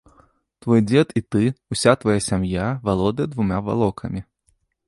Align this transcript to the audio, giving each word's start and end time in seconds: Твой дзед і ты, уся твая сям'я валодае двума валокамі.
Твой 0.65 0.79
дзед 0.91 1.11
і 1.19 1.23
ты, 1.35 1.43
уся 1.75 1.95
твая 2.05 2.17
сям'я 2.31 2.65
валодае 2.89 3.27
двума 3.35 3.57
валокамі. 3.69 4.29